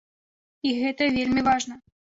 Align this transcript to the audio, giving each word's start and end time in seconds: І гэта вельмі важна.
І 0.69 0.73
гэта 0.79 1.11
вельмі 1.21 1.41
важна. 1.53 1.75